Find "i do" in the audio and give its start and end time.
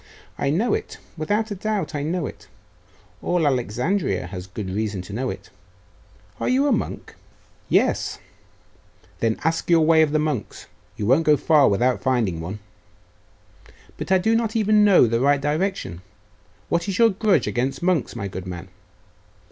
14.11-14.33